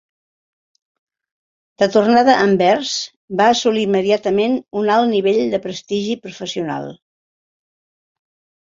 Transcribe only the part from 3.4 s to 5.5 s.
va assolir immediatament un alt nivell